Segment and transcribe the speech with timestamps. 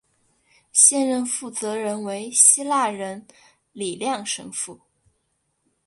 [0.73, 3.27] 现任负责人为希腊人
[3.71, 4.81] 李亮神父。